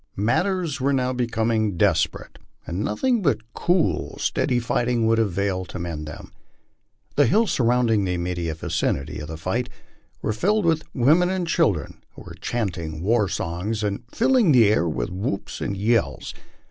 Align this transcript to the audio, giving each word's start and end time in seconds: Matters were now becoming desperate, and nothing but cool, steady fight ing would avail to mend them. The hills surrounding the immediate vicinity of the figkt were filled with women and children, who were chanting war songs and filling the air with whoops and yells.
Matters 0.15 0.81
were 0.81 0.93
now 0.93 1.13
becoming 1.13 1.77
desperate, 1.77 2.39
and 2.65 2.79
nothing 2.79 3.21
but 3.21 3.53
cool, 3.53 4.17
steady 4.17 4.57
fight 4.57 4.87
ing 4.89 5.05
would 5.05 5.19
avail 5.19 5.63
to 5.65 5.77
mend 5.77 6.07
them. 6.07 6.31
The 7.17 7.27
hills 7.27 7.51
surrounding 7.51 8.03
the 8.03 8.15
immediate 8.15 8.57
vicinity 8.57 9.19
of 9.19 9.27
the 9.27 9.35
figkt 9.37 9.67
were 10.23 10.33
filled 10.33 10.65
with 10.65 10.85
women 10.95 11.29
and 11.29 11.45
children, 11.45 12.03
who 12.15 12.23
were 12.23 12.35
chanting 12.41 13.03
war 13.03 13.29
songs 13.29 13.83
and 13.83 14.01
filling 14.11 14.51
the 14.53 14.69
air 14.69 14.89
with 14.89 15.11
whoops 15.11 15.61
and 15.61 15.77
yells. 15.77 16.33